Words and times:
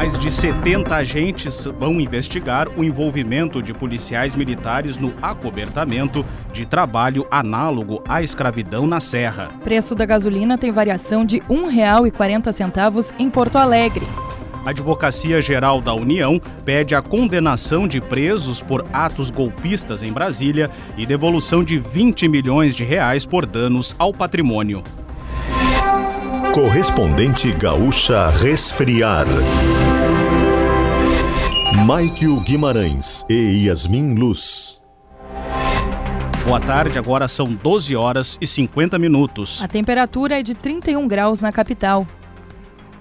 Mais 0.00 0.18
de 0.18 0.32
70 0.32 0.96
agentes 0.96 1.66
vão 1.78 2.00
investigar 2.00 2.68
o 2.74 2.82
envolvimento 2.82 3.62
de 3.62 3.74
policiais 3.74 4.34
militares 4.34 4.96
no 4.96 5.12
acobertamento 5.20 6.24
de 6.54 6.64
trabalho 6.64 7.26
análogo 7.30 8.02
à 8.08 8.22
escravidão 8.22 8.86
na 8.86 8.98
Serra. 8.98 9.50
Preço 9.62 9.94
da 9.94 10.06
gasolina 10.06 10.56
tem 10.56 10.70
variação 10.70 11.22
de 11.22 11.40
R$ 11.40 11.54
1,40 11.54 13.12
em 13.18 13.28
Porto 13.28 13.56
Alegre. 13.56 14.06
A 14.64 14.70
Advocacia 14.70 15.42
Geral 15.42 15.82
da 15.82 15.92
União 15.92 16.40
pede 16.64 16.94
a 16.94 17.02
condenação 17.02 17.86
de 17.86 18.00
presos 18.00 18.58
por 18.58 18.86
atos 18.94 19.30
golpistas 19.30 20.02
em 20.02 20.10
Brasília 20.10 20.70
e 20.96 21.04
devolução 21.04 21.62
de 21.62 21.78
20 21.78 22.26
milhões 22.26 22.74
de 22.74 22.84
reais 22.84 23.26
por 23.26 23.44
danos 23.44 23.94
ao 23.98 24.14
patrimônio. 24.14 24.82
Correspondente 26.54 27.52
Gaúcha 27.52 28.30
Resfriar. 28.30 29.26
Maikio 31.72 32.40
Guimarães 32.40 33.24
e 33.28 33.66
Yasmin 33.66 34.14
Luz. 34.14 34.82
Boa 36.44 36.58
tarde, 36.58 36.98
agora 36.98 37.28
são 37.28 37.46
12 37.46 37.94
horas 37.94 38.36
e 38.40 38.46
50 38.46 38.98
minutos. 38.98 39.62
A 39.62 39.68
temperatura 39.68 40.40
é 40.40 40.42
de 40.42 40.52
31 40.52 41.06
graus 41.06 41.40
na 41.40 41.52
capital. 41.52 42.06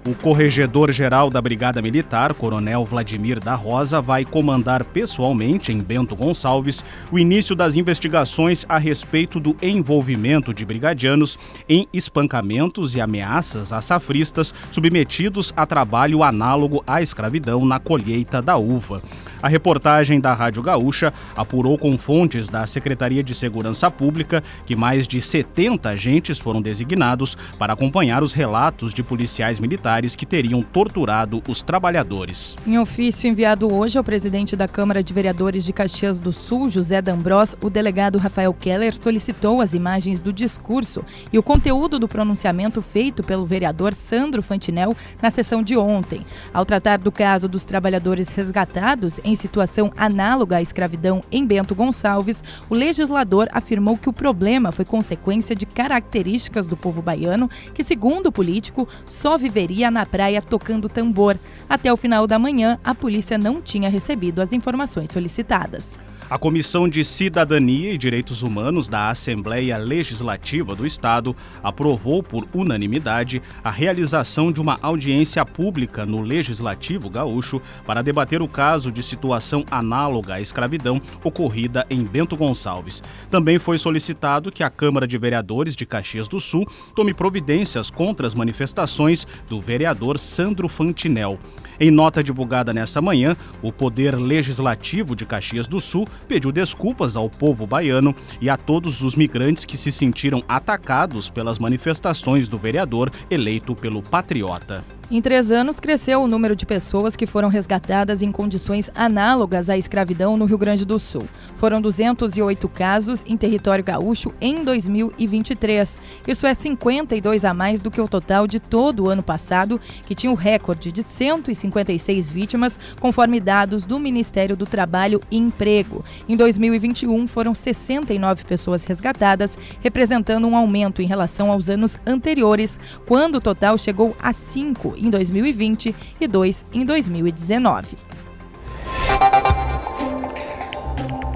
O 0.10 0.16
corregedor-geral 0.16 1.30
da 1.30 1.40
Brigada 1.40 1.84
Militar, 1.84 2.34
Coronel 2.34 2.84
Vladimir 2.84 3.40
da 3.40 3.54
Rosa, 3.54 4.02
vai 4.02 4.26
comandar 4.26 4.84
pessoalmente, 4.84 5.72
em 5.72 5.78
Bento 5.78 6.16
Gonçalves, 6.16 6.84
o 7.12 7.20
início 7.20 7.56
das 7.56 7.76
investigações 7.76 8.66
a 8.68 8.80
respeito 8.80 9.40
do 9.40 9.56
envolvimento 9.62 10.52
de 10.52 10.66
brigadianos 10.66 11.38
em 11.70 11.88
espancamentos 11.94 12.96
e 12.96 13.02
ameaças 13.02 13.72
a 13.72 13.82
safristas 13.82 14.52
submetidos 14.72 15.54
a 15.56 15.64
trabalho 15.68 16.24
análogo 16.24 16.84
à 16.88 17.04
escravidão 17.04 17.64
na 17.64 17.78
colheita 17.78 18.42
da 18.42 18.58
uva. 18.58 19.04
A 19.44 19.48
reportagem 19.48 20.20
da 20.20 20.34
Rádio 20.34 20.64
Gaúcha 20.64 21.14
apurou 21.38 21.78
com 21.78 21.98
fontes 21.98 22.50
da 22.50 22.66
Secretaria 22.68 23.24
de 23.24 23.34
Segurança 23.36 23.90
Pública 23.90 24.44
que 24.66 24.76
mais 24.76 25.08
de 25.08 25.22
70 25.22 25.88
agentes 25.88 26.40
foram 26.40 26.62
designados 26.62 27.38
para 27.58 27.72
acompanhar 27.72 28.22
os 28.22 28.34
relatos 28.34 28.94
de 28.94 29.02
policiais 29.02 29.60
militares 29.60 29.99
que 30.00 30.26
teriam 30.26 30.62
torturado 30.62 31.44
os 31.48 31.62
trabalhadores. 31.62 32.56
Em 32.66 32.80
ofício 32.80 33.30
enviado 33.30 33.72
hoje 33.74 33.98
ao 33.98 34.04
presidente 34.04 34.56
da 34.56 34.68
Câmara 34.68 35.04
de 35.04 35.14
Vereadores 35.14 35.66
de 35.66 35.74
Caxias 35.74 36.18
do 36.18 36.32
Sul, 36.32 36.70
José 36.70 37.02
D'Ambros, 37.02 37.56
o 37.62 37.70
delegado 37.70 38.18
Rafael 38.18 38.54
Keller 38.54 38.96
solicitou 39.00 39.60
as 39.60 39.74
imagens 39.74 40.22
do 40.22 40.32
discurso 40.32 41.04
e 41.34 41.38
o 41.38 41.44
conteúdo 41.44 42.00
do 42.00 42.08
pronunciamento 42.08 42.82
feito 42.82 43.22
pelo 43.22 43.46
vereador 43.46 43.94
Sandro 43.94 44.42
Fantinel 44.42 44.96
na 45.22 45.30
sessão 45.30 45.62
de 45.62 45.76
ontem. 45.76 46.26
Ao 46.54 46.66
tratar 46.66 47.00
do 47.00 47.12
caso 47.12 47.50
dos 47.50 47.66
trabalhadores 47.66 48.30
resgatados 48.30 49.20
em 49.24 49.36
situação 49.36 49.92
análoga 49.98 50.58
à 50.58 50.62
escravidão 50.62 51.22
em 51.32 51.46
Bento 51.46 51.76
Gonçalves, 51.76 52.42
o 52.70 52.74
legislador 52.74 53.50
afirmou 53.52 53.98
que 53.98 54.10
o 54.10 54.14
problema 54.14 54.72
foi 54.72 54.86
consequência 54.86 55.56
de 55.56 55.66
características 55.66 56.68
do 56.68 56.78
povo 56.78 57.02
baiano 57.02 57.50
que, 57.74 57.84
segundo 57.84 58.28
o 58.28 58.32
político, 58.32 58.88
só 59.06 59.38
viveria 59.38 59.79
na 59.90 60.06
praia 60.06 60.42
tocando 60.42 60.90
tambor. 60.90 61.38
Até 61.70 61.94
o 61.94 61.98
final 61.98 62.28
da 62.28 62.38
manhã, 62.38 62.78
a 62.84 62.94
polícia 62.94 63.38
não 63.38 63.62
tinha 63.62 63.90
recebido 63.90 64.42
as 64.42 64.52
informações 64.52 65.10
solicitadas. 65.12 66.00
A 66.30 66.38
Comissão 66.38 66.88
de 66.88 67.04
Cidadania 67.04 67.92
e 67.92 67.98
Direitos 67.98 68.44
Humanos 68.44 68.88
da 68.88 69.10
Assembleia 69.10 69.76
Legislativa 69.78 70.76
do 70.76 70.86
Estado 70.86 71.36
aprovou 71.64 72.22
por 72.22 72.48
unanimidade 72.54 73.42
a 73.64 73.72
realização 73.72 74.52
de 74.52 74.62
uma 74.62 74.78
audiência 74.80 75.44
pública 75.44 76.06
no 76.06 76.22
Legislativo 76.22 77.10
Gaúcho 77.10 77.60
para 77.84 78.04
debater 78.04 78.44
o 78.44 78.48
caso 78.48 78.92
de 78.92 79.02
situação 79.02 79.66
análoga 79.72 80.36
à 80.36 80.42
escravidão 80.42 81.02
ocorrida 81.24 81.84
em 81.90 82.04
Bento 82.04 82.38
Gonçalves. 82.38 83.02
Também 83.32 83.58
foi 83.58 83.80
solicitado 83.80 84.52
que 84.52 84.62
a 84.62 84.70
Câmara 84.70 85.08
de 85.08 85.18
Vereadores 85.18 85.76
de 85.76 85.84
Caxias 85.84 86.28
do 86.28 86.40
Sul 86.40 86.64
tome 86.94 87.12
providências 87.12 87.90
contra 87.90 88.28
as 88.28 88.36
manifestações 88.36 89.26
do 89.50 89.60
vereador 89.60 90.20
Sandro 90.20 90.70
Fantinel. 90.70 91.40
Em 91.80 91.90
nota 91.90 92.22
divulgada 92.22 92.74
nesta 92.74 93.02
manhã, 93.02 93.38
o 93.62 93.72
Poder 93.72 94.16
Legislativo 94.16 95.16
de 95.16 95.26
Caxias 95.26 95.66
do 95.66 95.80
Sul 95.80 96.06
pediu 96.28 96.52
desculpas 96.52 97.16
ao 97.16 97.30
povo 97.30 97.66
baiano 97.66 98.14
e 98.42 98.50
a 98.50 98.58
todos 98.58 99.02
os 99.02 99.16
migrantes 99.16 99.64
que 99.64 99.78
se 99.78 99.92
sentiram 99.92 100.44
atacados 100.48 101.30
pelas 101.30 101.58
manifestações 101.58 102.50
do 102.50 102.58
vereador 102.58 103.10
eleito 103.30 103.74
pelo 103.76 104.04
Patriota. 104.04 104.99
Em 105.12 105.24
três 105.24 105.50
anos, 105.50 105.80
cresceu 105.80 106.22
o 106.22 106.28
número 106.28 106.56
de 106.56 106.68
pessoas 106.68 107.16
que 107.16 107.26
foram 107.26 107.50
resgatadas 107.50 108.22
em 108.22 108.32
condições 108.32 108.92
análogas 108.94 109.68
à 109.68 109.76
escravidão 109.76 110.38
no 110.38 110.46
Rio 110.46 110.58
Grande 110.60 110.86
do 110.86 111.00
Sul. 111.00 111.24
Foram 111.56 111.82
208 111.82 112.70
casos 112.70 113.24
em 113.26 113.36
território 113.36 113.84
gaúcho 113.84 114.32
em 114.40 114.64
2023. 114.64 115.98
Isso 116.28 116.46
é 116.46 116.54
52 116.54 117.44
a 117.44 117.56
mais 117.56 117.82
do 117.82 117.90
que 117.90 118.00
o 118.00 118.08
total 118.08 118.46
de 118.46 118.60
todo 118.60 119.06
o 119.06 119.10
ano 119.10 119.24
passado, 119.24 119.82
que 120.06 120.14
tinha 120.14 120.32
o 120.32 120.36
recorde 120.36 120.92
de 120.92 121.02
156 121.02 122.30
vítimas, 122.30 122.78
conforme 123.00 123.40
dados 123.40 123.86
do 123.86 123.98
Ministério 123.98 124.56
do 124.56 124.68
Trabalho 124.68 125.20
e 125.32 125.38
Emprego. 125.40 126.06
Em 126.28 126.38
2021, 126.38 127.28
foram 127.28 127.56
69 127.56 128.44
pessoas 128.44 128.84
resgatadas, 128.84 129.58
representando 129.82 130.46
um 130.46 130.56
aumento 130.56 131.02
em 131.02 131.08
relação 131.08 131.52
aos 131.52 131.68
anos 131.68 132.00
anteriores, 132.06 132.80
quando 133.08 133.36
o 133.36 133.42
total 133.42 133.76
chegou 133.76 134.16
a 134.22 134.32
5 134.32 134.99
em 135.00 135.10
2020 135.10 135.96
e 136.20 136.28
2 136.28 136.66
em 136.74 136.86
2019. 136.86 137.98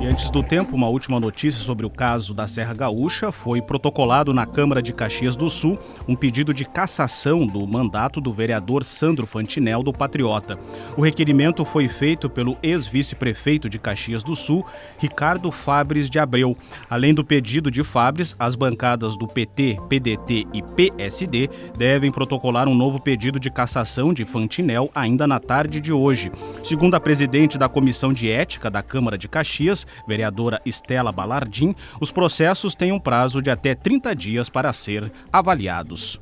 E 0.04 0.06
antes 0.06 0.30
do 0.30 0.44
tempo, 0.44 0.76
uma 0.76 0.90
última 0.90 1.18
notícia 1.18 1.64
sobre 1.64 1.86
o 1.86 1.90
caso 1.90 2.34
da 2.34 2.46
Serra 2.46 2.74
Gaúcha. 2.74 3.32
Foi 3.32 3.62
protocolado 3.62 4.34
na 4.34 4.46
Câmara 4.46 4.82
de 4.82 4.92
Caxias 4.92 5.38
do 5.38 5.50
Sul 5.50 5.80
um 6.06 6.14
pedido 6.14 6.54
de 6.54 6.66
cassação 6.66 7.48
do 7.48 7.66
mandato 7.66 8.20
do 8.20 8.34
vereador 8.34 8.84
Sandro 8.84 9.26
Fantinel 9.26 9.82
do 9.82 9.94
Patriota. 9.94 10.60
O 10.98 11.02
requerimento 11.02 11.64
foi 11.64 11.88
feito 11.88 12.30
pelo 12.30 12.58
ex-vice-prefeito 12.62 13.70
de 13.70 13.80
Caxias 13.80 14.22
do 14.24 14.36
Sul, 14.36 14.66
Ricardo 14.98 15.50
Fabres 15.54 16.10
de 16.10 16.20
Abreu. 16.20 16.58
Além 16.90 17.14
do 17.14 17.24
pedido 17.24 17.72
de 17.72 17.82
Fabres, 17.82 18.36
as 18.38 18.56
bancadas 18.56 19.16
do 19.16 19.26
PT, 19.26 19.78
PDT 19.88 20.46
e 20.54 20.62
PSD 20.62 21.50
devem 21.78 22.12
protocolar 22.12 22.68
um 22.68 22.76
novo 22.76 23.02
pedido 23.02 23.40
de 23.40 23.50
cassação 23.50 24.14
de 24.14 24.26
Fantinel 24.26 24.92
ainda 24.94 25.26
na 25.26 25.40
tarde 25.40 25.80
de 25.80 25.94
hoje. 25.94 26.30
Segundo 26.62 26.94
a 26.94 27.00
presidente 27.00 27.58
da 27.58 27.70
Comissão 27.70 28.12
de 28.12 28.30
Ética 28.30 28.70
da 28.70 28.84
Câmara 28.84 29.18
de 29.18 29.30
Caxias, 29.30 29.88
vereadora 30.08 30.62
Estela 30.66 31.12
Balardim, 31.12 31.76
os 32.00 32.12
processos 32.12 32.76
têm 32.76 32.92
um 32.92 33.00
prazo 33.00 33.42
de 33.42 33.50
até 33.50 33.76
30 33.76 34.16
dias 34.16 34.50
para 34.50 34.74
ser 34.74 35.12
avaliados. 35.32 36.20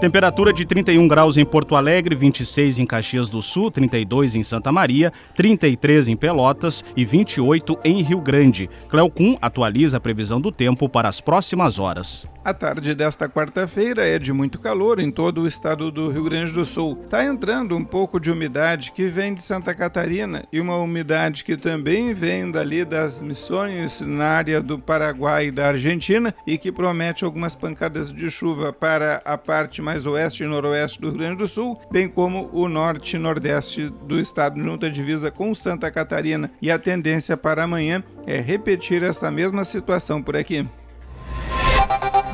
Temperatura 0.00 0.52
de 0.52 0.64
31 0.64 1.08
graus 1.08 1.36
em 1.36 1.44
Porto 1.44 1.74
Alegre, 1.74 2.14
26 2.14 2.78
em 2.78 2.86
Caxias 2.86 3.28
do 3.28 3.42
Sul, 3.42 3.68
32 3.68 4.36
em 4.36 4.44
Santa 4.44 4.70
Maria, 4.70 5.12
33 5.34 6.06
em 6.06 6.16
Pelotas 6.16 6.84
e 6.96 7.04
28 7.04 7.80
em 7.84 8.00
Rio 8.00 8.20
Grande. 8.20 8.70
Cleocum 8.88 9.36
atualiza 9.42 9.96
a 9.96 10.00
previsão 10.00 10.40
do 10.40 10.52
tempo 10.52 10.88
para 10.88 11.08
as 11.08 11.20
próximas 11.20 11.80
horas. 11.80 12.28
A 12.48 12.54
tarde 12.54 12.94
desta 12.94 13.28
quarta-feira 13.28 14.06
é 14.06 14.18
de 14.18 14.32
muito 14.32 14.58
calor 14.58 15.00
em 15.00 15.10
todo 15.10 15.42
o 15.42 15.46
estado 15.46 15.90
do 15.90 16.08
Rio 16.08 16.24
Grande 16.24 16.50
do 16.50 16.64
Sul. 16.64 16.98
Está 17.04 17.22
entrando 17.22 17.76
um 17.76 17.84
pouco 17.84 18.18
de 18.18 18.30
umidade 18.30 18.90
que 18.90 19.06
vem 19.06 19.34
de 19.34 19.44
Santa 19.44 19.74
Catarina 19.74 20.42
e 20.50 20.58
uma 20.58 20.78
umidade 20.78 21.44
que 21.44 21.58
também 21.58 22.14
vem 22.14 22.50
dali 22.50 22.86
das 22.86 23.20
missões 23.20 24.00
na 24.00 24.28
área 24.28 24.62
do 24.62 24.78
Paraguai 24.78 25.48
e 25.48 25.50
da 25.50 25.66
Argentina 25.68 26.34
e 26.46 26.56
que 26.56 26.72
promete 26.72 27.22
algumas 27.22 27.54
pancadas 27.54 28.10
de 28.10 28.30
chuva 28.30 28.72
para 28.72 29.20
a 29.26 29.36
parte 29.36 29.82
mais 29.82 30.06
oeste 30.06 30.42
e 30.42 30.46
noroeste 30.46 31.02
do 31.02 31.10
Rio 31.10 31.18
Grande 31.18 31.36
do 31.36 31.46
Sul, 31.46 31.78
bem 31.92 32.08
como 32.08 32.48
o 32.50 32.66
norte 32.66 33.16
e 33.16 33.18
nordeste 33.18 33.90
do 33.90 34.18
estado, 34.18 34.58
junto 34.58 34.86
à 34.86 34.88
divisa 34.88 35.30
com 35.30 35.54
Santa 35.54 35.90
Catarina. 35.90 36.50
E 36.62 36.70
a 36.70 36.78
tendência 36.78 37.36
para 37.36 37.64
amanhã 37.64 38.02
é 38.26 38.40
repetir 38.40 39.02
essa 39.02 39.30
mesma 39.30 39.66
situação 39.66 40.22
por 40.22 40.34
aqui. 40.34 40.66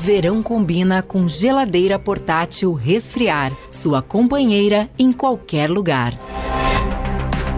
Verão 0.05 0.43
combina 0.43 1.03
com 1.03 1.27
geladeira 1.27 1.99
portátil 1.99 2.75
resfriar, 2.75 3.57
sua 3.71 4.03
companheira 4.03 4.91
em 4.99 5.11
qualquer 5.11 5.71
lugar. 5.71 6.13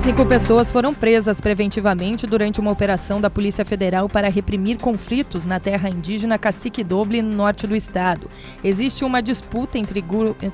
Cinco 0.01 0.25
pessoas 0.25 0.71
foram 0.71 0.95
presas 0.95 1.41
preventivamente 1.41 2.25
durante 2.25 2.61
uma 2.61 2.71
operação 2.71 3.21
da 3.21 3.29
Polícia 3.29 3.65
Federal 3.65 4.09
para 4.09 4.29
reprimir 4.29 4.79
conflitos 4.79 5.45
na 5.45 5.59
terra 5.59 5.89
indígena 5.89 6.39
Cacique 6.39 6.85
Doble, 6.85 7.21
no 7.21 7.35
norte 7.35 7.67
do 7.67 7.75
estado. 7.75 8.29
Existe 8.63 9.05
uma 9.05 9.21
disputa 9.21 9.77
entre 9.77 10.01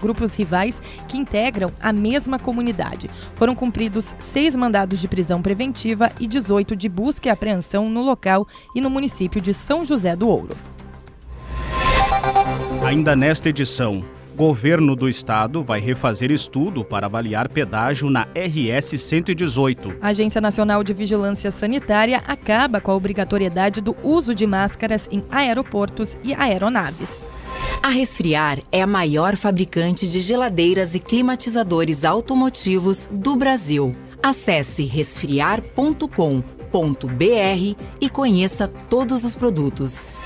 grupos 0.00 0.34
rivais 0.34 0.80
que 1.06 1.18
integram 1.18 1.70
a 1.78 1.92
mesma 1.92 2.38
comunidade. 2.38 3.10
Foram 3.34 3.54
cumpridos 3.54 4.14
seis 4.18 4.56
mandados 4.56 4.98
de 4.98 5.08
prisão 5.08 5.42
preventiva 5.42 6.10
e 6.18 6.26
18 6.26 6.74
de 6.74 6.88
busca 6.88 7.28
e 7.28 7.30
apreensão 7.30 7.90
no 7.90 8.00
local 8.00 8.48
e 8.74 8.80
no 8.80 8.88
município 8.88 9.42
de 9.42 9.52
São 9.52 9.84
José 9.84 10.16
do 10.16 10.26
Ouro. 10.26 10.56
Ainda 12.92 13.16
nesta 13.16 13.48
edição, 13.48 14.04
Governo 14.36 14.94
do 14.94 15.08
Estado 15.08 15.64
vai 15.64 15.80
refazer 15.80 16.30
estudo 16.30 16.84
para 16.84 17.06
avaliar 17.06 17.48
pedágio 17.48 18.10
na 18.10 18.28
RS 18.34 19.00
118. 19.00 19.96
A 19.98 20.08
Agência 20.08 20.42
Nacional 20.42 20.84
de 20.84 20.92
Vigilância 20.92 21.50
Sanitária 21.50 22.22
acaba 22.26 22.82
com 22.82 22.90
a 22.90 22.94
obrigatoriedade 22.94 23.80
do 23.80 23.96
uso 24.02 24.34
de 24.34 24.46
máscaras 24.46 25.08
em 25.10 25.24
aeroportos 25.30 26.18
e 26.22 26.34
aeronaves. 26.34 27.26
A 27.82 27.88
Resfriar 27.88 28.58
é 28.70 28.82
a 28.82 28.86
maior 28.86 29.36
fabricante 29.36 30.06
de 30.06 30.20
geladeiras 30.20 30.94
e 30.94 31.00
climatizadores 31.00 32.04
automotivos 32.04 33.08
do 33.10 33.34
Brasil. 33.36 33.96
Acesse 34.22 34.84
resfriar.com.br 34.84 36.04
e 38.02 38.10
conheça 38.10 38.68
todos 38.68 39.24
os 39.24 39.34
produtos. 39.34 40.18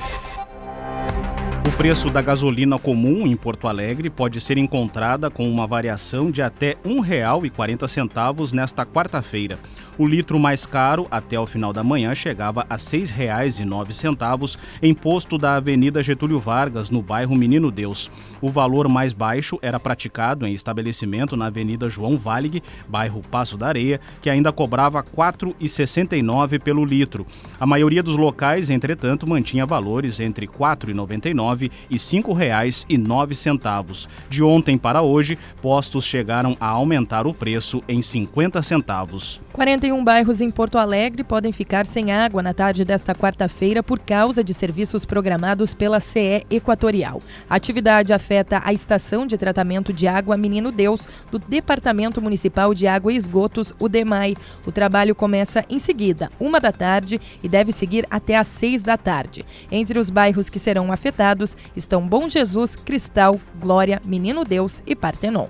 O 1.67 1.73
preço 1.73 2.11
da 2.11 2.23
gasolina 2.23 2.79
comum 2.79 3.27
em 3.27 3.35
Porto 3.35 3.67
Alegre 3.67 4.09
pode 4.09 4.41
ser 4.41 4.57
encontrada 4.57 5.29
com 5.29 5.51
uma 5.51 5.67
variação 5.67 6.31
de 6.31 6.41
até 6.41 6.77
R$ 6.85 6.95
1,40 6.95 8.53
nesta 8.53 8.87
quarta-feira. 8.87 9.59
O 9.99 10.07
litro 10.07 10.39
mais 10.39 10.65
caro, 10.65 11.09
até 11.11 11.41
o 11.41 11.47
final 11.47 11.73
da 11.73 11.83
manhã, 11.83 12.15
chegava 12.15 12.67
a 12.71 12.75
R$ 12.75 12.81
6,09 12.81 14.59
em 14.81 14.95
posto 14.95 15.39
da 15.39 15.57
Avenida 15.57 16.03
Getúlio 16.03 16.39
Vargas, 16.39 16.89
no 16.89 17.03
bairro 17.03 17.35
Menino 17.35 17.71
Deus. 17.71 18.11
O 18.41 18.49
valor 18.49 18.89
mais 18.89 19.13
baixo 19.13 19.59
era 19.61 19.81
praticado 19.81 20.47
em 20.47 20.53
estabelecimento 20.53 21.37
na 21.37 21.47
Avenida 21.47 21.89
João 21.89 22.17
Valig, 22.17 22.63
bairro 22.87 23.23
Passo 23.29 23.57
da 23.57 23.67
Areia, 23.69 24.01
que 24.21 24.31
ainda 24.31 24.53
cobrava 24.53 25.01
R$ 25.01 25.07
4,69 25.17 26.63
pelo 26.63 26.85
litro. 26.85 27.27
A 27.59 27.67
maioria 27.67 28.03
dos 28.03 28.17
locais, 28.17 28.71
entretanto, 28.71 29.27
mantinha 29.27 29.67
valores 29.67 30.21
entre 30.21 30.47
R$ 30.47 30.53
4,99 30.53 31.56
R$ 31.65 31.97
5,09. 31.97 34.09
De 34.29 34.43
ontem 34.43 34.77
para 34.77 35.03
hoje, 35.03 35.39
postos 35.63 36.05
chegaram 36.05 36.57
a 36.61 36.69
aumentar 36.69 37.27
o 37.27 37.35
preço 37.35 37.83
em 37.89 38.03
50 38.03 38.63
centavos. 38.63 39.41
41 39.53 40.05
bairros 40.05 40.41
em 40.41 40.51
Porto 40.51 40.77
Alegre 40.77 41.25
podem 41.25 41.51
ficar 41.51 41.87
sem 41.87 42.13
água 42.13 42.43
na 42.43 42.53
tarde 42.53 42.85
desta 42.85 43.15
quarta-feira 43.15 43.83
por 43.83 44.01
causa 44.01 44.45
de 44.45 44.53
serviços 44.53 45.05
programados 45.05 45.73
pela 45.73 45.99
CE 45.99 46.45
Equatorial. 46.51 47.23
A 47.49 47.57
atividade 47.57 48.13
afeta 48.13 48.61
a 48.63 48.73
estação 48.73 49.27
de 49.27 49.39
tratamento 49.39 49.93
de 49.93 50.07
água 50.07 50.37
Menino 50.37 50.71
Deus 50.71 51.09
do 51.31 51.39
Departamento 51.39 52.21
Municipal 52.21 52.75
de 52.75 52.87
Água 52.87 53.13
e 53.13 53.17
Esgotos, 53.17 53.73
o 53.79 53.89
DEMAI. 53.89 54.35
O 54.67 54.73
trabalho 54.73 55.15
começa 55.15 55.65
em 55.71 55.79
seguida, 55.79 56.29
uma 56.39 56.61
da 56.61 56.73
tarde, 56.73 57.21
e 57.43 57.49
deve 57.49 57.73
seguir 57.73 58.07
até 58.11 58.37
às 58.37 58.47
seis 58.47 58.83
da 58.83 58.97
tarde. 58.97 59.45
Entre 59.71 59.99
os 59.99 60.11
bairros 60.11 60.51
que 60.51 60.59
serão 60.59 60.93
afetados, 60.93 61.46
estão 61.77 62.07
Bom 62.07 62.29
Jesus, 62.29 62.75
Cristal, 62.75 63.39
Glória, 63.61 64.01
Menino 64.05 64.45
Deus 64.45 64.83
e 64.87 64.97
Partenon. 64.97 65.49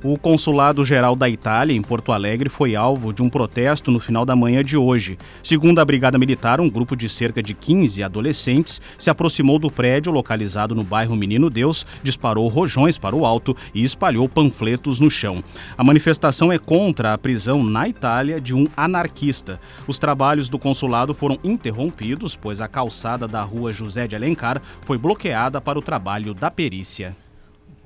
O 0.00 0.16
Consulado-Geral 0.16 1.16
da 1.16 1.28
Itália, 1.28 1.76
em 1.76 1.82
Porto 1.82 2.12
Alegre, 2.12 2.48
foi 2.48 2.76
alvo 2.76 3.12
de 3.12 3.20
um 3.20 3.28
protesto 3.28 3.90
no 3.90 3.98
final 3.98 4.24
da 4.24 4.36
manhã 4.36 4.62
de 4.62 4.76
hoje. 4.76 5.18
Segundo 5.42 5.80
a 5.80 5.84
Brigada 5.84 6.16
Militar, 6.16 6.60
um 6.60 6.70
grupo 6.70 6.94
de 6.94 7.08
cerca 7.08 7.42
de 7.42 7.52
15 7.52 8.00
adolescentes 8.04 8.80
se 8.96 9.10
aproximou 9.10 9.58
do 9.58 9.68
prédio 9.68 10.12
localizado 10.12 10.72
no 10.72 10.84
bairro 10.84 11.16
Menino 11.16 11.50
Deus, 11.50 11.84
disparou 12.00 12.46
rojões 12.46 12.96
para 12.96 13.16
o 13.16 13.26
alto 13.26 13.56
e 13.74 13.82
espalhou 13.82 14.28
panfletos 14.28 15.00
no 15.00 15.10
chão. 15.10 15.42
A 15.76 15.82
manifestação 15.82 16.52
é 16.52 16.58
contra 16.60 17.12
a 17.12 17.18
prisão 17.18 17.64
na 17.64 17.88
Itália 17.88 18.40
de 18.40 18.54
um 18.54 18.68
anarquista. 18.76 19.60
Os 19.88 19.98
trabalhos 19.98 20.48
do 20.48 20.60
consulado 20.60 21.12
foram 21.12 21.40
interrompidos, 21.42 22.36
pois 22.36 22.60
a 22.60 22.68
calçada 22.68 23.26
da 23.26 23.42
rua 23.42 23.72
José 23.72 24.06
de 24.06 24.14
Alencar 24.14 24.62
foi 24.82 24.96
bloqueada 24.96 25.60
para 25.60 25.76
o 25.76 25.82
trabalho 25.82 26.34
da 26.34 26.52
perícia. 26.52 27.16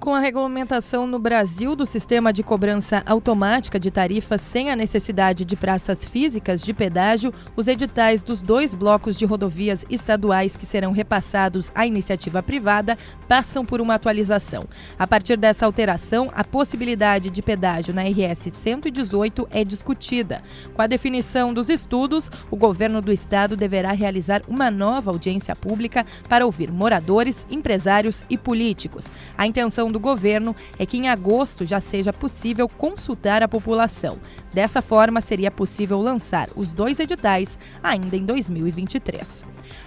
Com 0.03 0.17
a 0.17 0.19
regulamentação 0.19 1.07
no 1.07 1.17
Brasil 1.17 1.77
do 1.77 1.87
sistema 1.87 2.33
de 2.33 2.43
cobrança 2.43 3.05
automática 3.07 3.79
de 3.79 3.89
tarifas 3.89 4.41
sem 4.41 4.69
a 4.69 4.75
necessidade 4.75 5.45
de 5.45 5.55
praças 5.55 6.05
físicas 6.05 6.61
de 6.61 6.75
pedágio, 6.75 7.33
os 7.55 7.69
editais 7.69 8.21
dos 8.21 8.43
dois 8.43 8.75
blocos 8.75 9.17
de 9.17 9.25
rodovias 9.25 9.85
estaduais 9.89 10.57
que 10.57 10.67
serão 10.67 10.91
repassados 10.91 11.71
à 11.73 11.87
iniciativa 11.87 12.43
privada 12.43 12.99
passam 13.29 13.65
por 13.65 13.81
uma 13.81 13.95
atualização. 13.95 14.65
A 14.99 15.07
partir 15.07 15.37
dessa 15.37 15.67
alteração, 15.67 16.29
a 16.35 16.43
possibilidade 16.43 17.31
de 17.31 17.41
pedágio 17.41 17.95
na 17.95 18.03
RS 18.03 18.51
118 18.53 19.47
é 19.53 19.63
discutida. 19.63 20.43
Com 20.75 20.83
a 20.83 20.89
definição 20.89 21.55
dos 21.55 21.69
estudos, 21.69 22.29
o 22.51 22.57
governo 22.57 23.01
do 23.01 23.13
estado 23.13 23.57
deverá 23.57 23.93
realizar 23.93 24.43
uma 24.49 24.69
nova 24.69 25.13
audiência 25.13 25.55
pública 25.55 26.05
para 26.29 26.45
ouvir 26.45 26.73
moradores, 26.73 27.47
empresários 27.49 28.25
e 28.29 28.37
políticos. 28.37 29.09
A 29.39 29.47
intenção 29.47 29.92
do 29.93 30.01
governo 30.01 30.57
é 30.79 30.87
que 30.87 30.97
em 30.97 31.09
agosto 31.09 31.65
já 31.65 31.81
seja 31.81 32.13
possível 32.13 32.69
consultar 32.69 33.43
a 33.43 33.49
população. 33.49 34.19
Dessa 34.53 34.83
forma, 34.83 35.21
seria 35.21 35.51
possível 35.51 36.01
lançar 36.01 36.49
os 36.57 36.73
dois 36.73 36.99
editais 36.99 37.59
ainda 37.83 38.17
em 38.17 38.25
2023. 38.25 39.45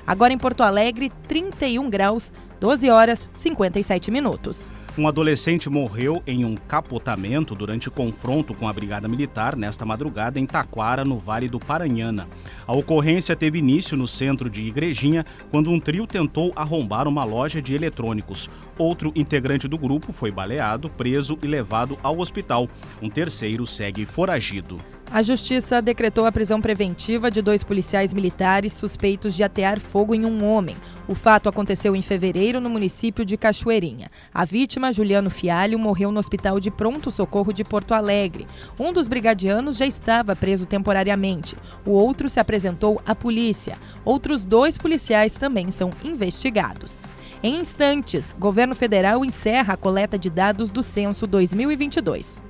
Agora 0.07 0.31
em 0.31 0.37
Porto 0.37 0.61
Alegre, 0.61 1.11
31 1.27 1.89
graus, 1.89 2.31
12 2.59 2.89
horas 2.89 3.27
57 3.33 4.11
minutos. 4.11 4.71
Um 4.97 5.09
adolescente 5.09 5.69
morreu 5.69 6.23
em 6.25 6.45
um 6.45 6.55
capotamento 6.55 7.53
durante 7.53 7.89
confronto 7.89 8.53
com 8.53 8.65
a 8.65 8.71
Brigada 8.71 9.09
Militar 9.09 9.53
nesta 9.53 9.85
madrugada 9.85 10.39
em 10.39 10.45
Taquara, 10.45 11.03
no 11.03 11.19
Vale 11.19 11.49
do 11.49 11.59
Paranhana. 11.59 12.29
A 12.65 12.71
ocorrência 12.71 13.35
teve 13.35 13.59
início 13.59 13.97
no 13.97 14.07
centro 14.07 14.49
de 14.49 14.61
Igrejinha, 14.61 15.25
quando 15.51 15.69
um 15.69 15.81
trio 15.81 16.07
tentou 16.07 16.53
arrombar 16.55 17.09
uma 17.09 17.25
loja 17.25 17.61
de 17.61 17.75
eletrônicos. 17.75 18.49
Outro 18.79 19.11
integrante 19.15 19.67
do 19.67 19.77
grupo 19.77 20.13
foi 20.13 20.31
baleado, 20.31 20.89
preso 20.89 21.37
e 21.43 21.47
levado 21.47 21.97
ao 22.01 22.17
hospital. 22.19 22.65
Um 23.01 23.09
terceiro 23.09 23.67
segue 23.67 24.05
foragido. 24.05 24.77
A 25.11 25.21
Justiça 25.21 25.81
decretou 25.81 26.25
a 26.25 26.31
prisão 26.31 26.59
preventiva 26.59 27.31
de 27.31 27.41
dois 27.41 27.63
policiais 27.63 28.13
militares 28.13 28.73
suspeitos 28.73 29.33
de 29.33 29.43
atear 29.43 29.79
fogo 29.79 30.13
em 30.13 30.25
um 30.25 30.43
homem. 30.43 30.75
O 31.07 31.15
fato 31.15 31.47
aconteceu 31.47 31.95
em 31.95 32.01
fevereiro 32.01 32.59
no 32.59 32.69
município 32.69 33.23
de 33.23 33.37
Cachoeirinha. 33.37 34.09
A 34.33 34.43
vítima, 34.43 34.91
Juliano 34.91 35.29
Fialho, 35.29 35.77
morreu 35.77 36.11
no 36.11 36.19
Hospital 36.19 36.59
de 36.59 36.71
Pronto 36.71 37.11
Socorro 37.11 37.53
de 37.53 37.63
Porto 37.63 37.93
Alegre. 37.93 38.47
Um 38.79 38.91
dos 38.91 39.07
brigadianos 39.07 39.77
já 39.77 39.85
estava 39.85 40.35
preso 40.35 40.65
temporariamente. 40.65 41.55
O 41.85 41.91
outro 41.91 42.27
se 42.27 42.39
apresentou 42.39 42.99
à 43.05 43.15
polícia. 43.15 43.77
Outros 44.03 44.43
dois 44.43 44.77
policiais 44.77 45.35
também 45.35 45.69
são 45.71 45.91
investigados. 46.03 47.03
Em 47.43 47.59
instantes, 47.59 48.35
governo 48.37 48.73
federal 48.73 49.23
encerra 49.23 49.75
a 49.75 49.77
coleta 49.77 50.17
de 50.17 50.31
dados 50.31 50.71
do 50.71 50.81
censo 50.81 51.27
2022. 51.27 52.41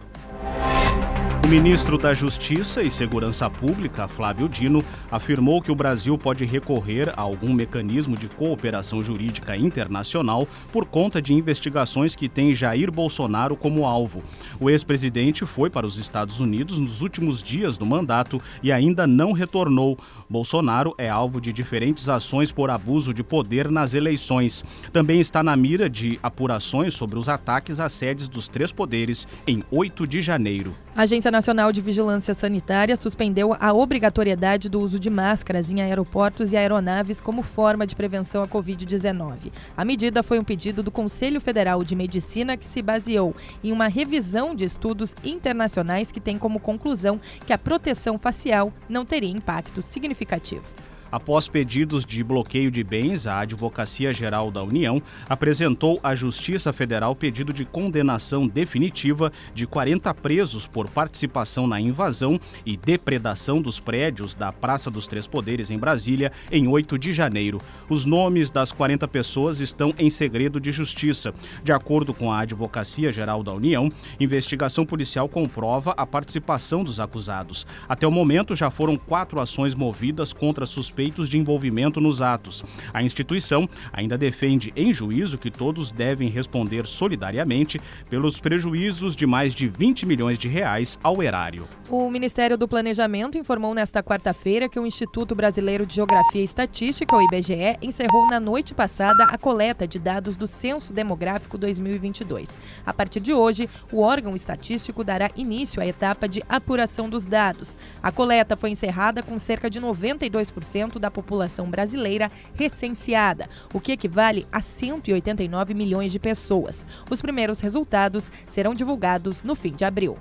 O 1.45 1.47
ministro 1.47 1.95
da 1.95 2.11
Justiça 2.11 2.81
e 2.81 2.89
Segurança 2.89 3.47
Pública, 3.51 4.07
Flávio 4.07 4.49
Dino, 4.49 4.83
afirmou 5.11 5.61
que 5.61 5.71
o 5.71 5.75
Brasil 5.75 6.17
pode 6.17 6.43
recorrer 6.43 7.13
a 7.15 7.21
algum 7.21 7.53
mecanismo 7.53 8.17
de 8.17 8.27
cooperação 8.27 8.99
jurídica 9.03 9.55
internacional 9.55 10.47
por 10.71 10.87
conta 10.87 11.21
de 11.21 11.35
investigações 11.35 12.15
que 12.15 12.27
tem 12.27 12.55
Jair 12.55 12.91
Bolsonaro 12.91 13.55
como 13.55 13.85
alvo. 13.85 14.23
O 14.59 14.71
ex-presidente 14.71 15.45
foi 15.45 15.69
para 15.69 15.85
os 15.85 15.99
Estados 15.99 16.39
Unidos 16.39 16.79
nos 16.79 17.01
últimos 17.01 17.43
dias 17.43 17.77
do 17.77 17.85
mandato 17.85 18.41
e 18.63 18.71
ainda 18.71 19.05
não 19.05 19.31
retornou. 19.31 19.99
Bolsonaro 20.29 20.95
é 20.97 21.07
alvo 21.07 21.39
de 21.39 21.53
diferentes 21.53 22.09
ações 22.09 22.51
por 22.51 22.71
abuso 22.71 23.13
de 23.13 23.23
poder 23.23 23.69
nas 23.69 23.93
eleições. 23.93 24.63
Também 24.91 25.19
está 25.19 25.43
na 25.43 25.55
mira 25.55 25.87
de 25.87 26.19
apurações 26.23 26.95
sobre 26.95 27.19
os 27.19 27.29
ataques 27.29 27.79
às 27.79 27.93
sedes 27.93 28.27
dos 28.27 28.47
três 28.47 28.71
poderes 28.71 29.27
em 29.45 29.63
8 29.71 30.07
de 30.07 30.21
janeiro. 30.21 30.75
A 30.95 31.03
Agência 31.03 31.29
Nacional 31.29 31.71
de 31.71 31.81
Vigilância 31.81 32.33
Sanitária 32.33 32.95
suspendeu 32.95 33.55
a 33.59 33.73
obrigatoriedade 33.73 34.69
do 34.69 34.79
uso 34.79 34.97
de 34.97 35.09
máscaras 35.09 35.69
em 35.69 35.81
aeroportos 35.81 36.53
e 36.53 36.57
aeronaves 36.57 37.21
como 37.21 37.43
forma 37.43 37.85
de 37.85 37.95
prevenção 37.95 38.41
à 38.41 38.47
Covid-19. 38.47 39.51
A 39.75 39.85
medida 39.85 40.23
foi 40.23 40.39
um 40.39 40.43
pedido 40.43 40.81
do 40.81 40.89
Conselho 40.89 41.41
Federal 41.41 41.83
de 41.83 41.95
Medicina 41.95 42.57
que 42.57 42.65
se 42.65 42.81
baseou 42.81 43.35
em 43.63 43.71
uma 43.71 43.87
revisão 43.87 44.55
de 44.55 44.63
estudos 44.63 45.13
internacionais 45.23 46.11
que 46.11 46.21
tem 46.21 46.37
como 46.37 46.59
conclusão 46.59 47.19
que 47.45 47.53
a 47.53 47.57
proteção 47.57 48.17
facial 48.17 48.73
não 48.89 49.05
teria 49.05 49.29
impacto 49.29 49.81
significativo 49.81 50.14
significativo. 50.15 50.63
Após 51.11 51.47
pedidos 51.47 52.03
de 52.03 52.23
bloqueio 52.23 52.71
de 52.71 52.83
bens, 52.83 53.27
a 53.27 53.39
Advocacia 53.39 54.11
Geral 54.11 54.49
da 54.49 54.63
União 54.63 55.01
apresentou 55.29 55.99
à 56.03 56.15
Justiça 56.15 56.73
Federal 56.73 57.15
pedido 57.15 57.53
de 57.53 57.63
condenação 57.63 58.47
definitiva 58.47 59.31
de 59.53 59.67
40 59.67 60.13
presos 60.15 60.65
por 60.65 60.89
participação 60.89 61.67
na 61.67 61.79
invasão 61.79 62.39
e 62.65 62.75
depredação 62.75 63.61
dos 63.61 63.79
prédios 63.79 64.33
da 64.33 64.51
Praça 64.51 64.89
dos 64.89 65.05
Três 65.05 65.27
Poderes 65.27 65.69
em 65.69 65.77
Brasília 65.77 66.31
em 66.51 66.67
8 66.67 66.97
de 66.97 67.13
janeiro. 67.13 67.59
Os 67.87 68.03
nomes 68.03 68.49
das 68.49 68.71
40 68.71 69.07
pessoas 69.07 69.59
estão 69.59 69.93
em 69.97 70.09
segredo 70.09 70.59
de 70.59 70.71
justiça. 70.71 71.33
De 71.63 71.71
acordo 71.71 72.13
com 72.13 72.31
a 72.31 72.39
Advocacia 72.39 73.11
Geral 73.11 73.43
da 73.43 73.53
União, 73.53 73.91
investigação 74.19 74.85
policial 74.85 75.29
comprova 75.29 75.93
a 75.95 76.05
participação 76.05 76.83
dos 76.83 76.99
acusados. 76.99 77.65
Até 77.87 78.07
o 78.07 78.11
momento 78.11 78.55
já 78.55 78.71
foram 78.71 78.97
quatro 78.97 79.39
ações 79.39 79.75
movidas 79.75 80.33
contra 80.33 80.65
suspeitos 80.65 80.94
suspeitos 80.95 81.27
de 81.27 81.37
envolvimento 81.37 81.99
nos 81.99 82.21
atos. 82.21 82.63
A 82.93 83.03
instituição 83.03 83.67
ainda 83.91 84.17
defende 84.17 84.71
em 84.77 84.93
juízo 84.93 85.37
que 85.37 85.51
todos 85.51 85.91
devem 85.91 86.29
responder 86.29 86.87
solidariamente 86.87 87.79
pelos 88.09 88.39
prejuízos 88.39 89.13
de 89.13 89.25
mais 89.25 89.53
de 89.53 89.67
20 89.67 90.05
milhões 90.05 90.39
de 90.39 90.47
reais 90.47 90.97
ao 91.03 91.21
erário. 91.21 91.67
O 91.89 92.09
Ministério 92.09 92.57
do 92.57 92.67
Planejamento 92.67 93.37
informou 93.37 93.73
nesta 93.73 94.01
quarta-feira 94.01 94.69
que 94.69 94.79
o 94.79 94.85
Instituto 94.85 95.35
Brasileiro 95.35 95.85
de 95.85 95.95
Geografia 95.95 96.41
e 96.41 96.45
Estatística, 96.45 97.15
o 97.15 97.21
IBGE, 97.21 97.77
encerrou 97.81 98.27
na 98.27 98.39
noite 98.39 98.73
passada 98.73 99.25
a 99.25 99.37
coleta 99.37 99.85
de 99.85 99.99
dados 99.99 100.37
do 100.37 100.47
Censo 100.47 100.93
Demográfico 100.93 101.57
2022. 101.57 102.57
A 102.85 102.93
partir 102.93 103.19
de 103.19 103.33
hoje, 103.33 103.69
o 103.91 103.99
órgão 103.99 104.33
estatístico 104.33 105.03
dará 105.03 105.29
início 105.35 105.81
à 105.81 105.85
etapa 105.85 106.27
de 106.27 106.41
apuração 106.47 107.09
dos 107.09 107.25
dados. 107.25 107.75
A 108.01 108.11
coleta 108.11 108.55
foi 108.55 108.69
encerrada 108.69 109.21
com 109.21 109.37
cerca 109.37 109.69
de 109.69 109.81
92% 109.81 110.84
da 110.99 111.09
população 111.09 111.69
brasileira 111.69 112.31
recenseada, 112.53 113.49
o 113.73 113.79
que 113.79 113.91
equivale 113.91 114.47
a 114.51 114.61
189 114.61 115.73
milhões 115.73 116.11
de 116.11 116.19
pessoas. 116.19 116.85
Os 117.09 117.21
primeiros 117.21 117.59
resultados 117.59 118.31
serão 118.47 118.73
divulgados 118.73 119.43
no 119.43 119.55
fim 119.55 119.71
de 119.71 119.83
abril. 119.83 120.15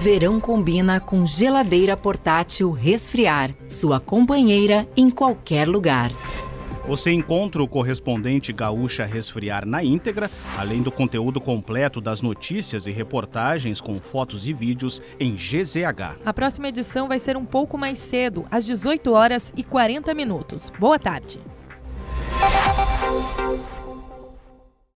Verão 0.00 0.38
combina 0.40 1.00
com 1.00 1.26
geladeira 1.26 1.96
portátil 1.96 2.70
resfriar, 2.70 3.54
sua 3.68 4.00
companheira 4.00 4.86
em 4.96 5.10
qualquer 5.10 5.68
lugar. 5.68 6.10
Você 6.86 7.10
encontra 7.10 7.62
o 7.62 7.68
correspondente 7.68 8.52
Gaúcha 8.52 9.06
Resfriar 9.06 9.66
na 9.66 9.82
íntegra, 9.82 10.30
além 10.58 10.82
do 10.82 10.92
conteúdo 10.92 11.40
completo 11.40 11.98
das 11.98 12.20
notícias 12.20 12.86
e 12.86 12.90
reportagens 12.90 13.80
com 13.80 13.98
fotos 13.98 14.46
e 14.46 14.52
vídeos 14.52 15.00
em 15.18 15.34
GZH. 15.34 16.20
A 16.24 16.32
próxima 16.34 16.68
edição 16.68 17.08
vai 17.08 17.18
ser 17.18 17.38
um 17.38 17.44
pouco 17.44 17.78
mais 17.78 17.98
cedo, 17.98 18.44
às 18.50 18.66
18 18.66 19.10
horas 19.12 19.50
e 19.56 19.64
40 19.64 20.12
minutos. 20.12 20.70
Boa 20.78 20.98
tarde. 20.98 21.40